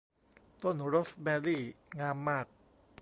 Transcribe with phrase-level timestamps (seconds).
[0.61, 1.63] ต้นโรสแมรี่
[1.99, 2.45] งามมาก